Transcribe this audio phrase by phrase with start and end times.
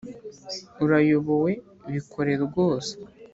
[0.83, 1.51] urayobowe
[1.93, 2.93] bikore rwose